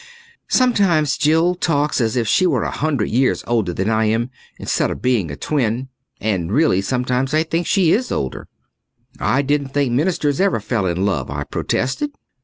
[0.47, 4.89] Sometimes Jill talks as if she were a hundred years older than I am, instead
[4.89, 5.89] of being a twin.
[6.19, 8.47] And really, sometimes I think she is older.
[9.19, 12.09] "I didn't think ministers ever fell in love," I protested.